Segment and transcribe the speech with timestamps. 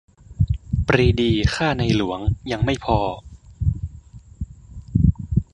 [0.87, 2.19] "ปรีดีฆ่าในหลวง!"
[2.51, 2.99] ยังไม่พอ